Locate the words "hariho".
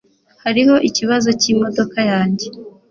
0.43-0.75